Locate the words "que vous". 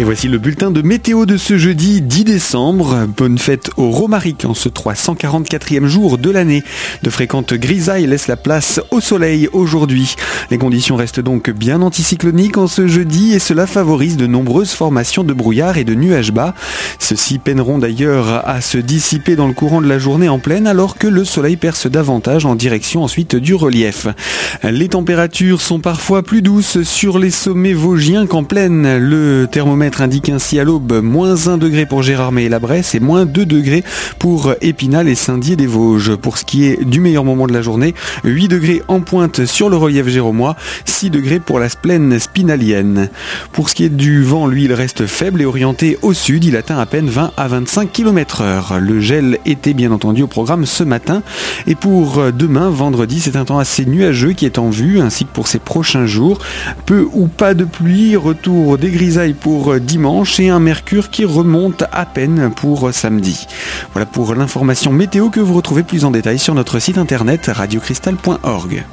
65.30-65.54